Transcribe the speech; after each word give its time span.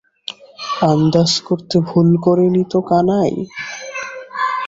আন্দাজ 0.91 1.31
করতে 1.47 1.75
ভুল 1.87 2.09
কর 2.23 2.37
নি 2.53 2.63
তো 2.71 2.79
কানাই? 2.89 3.33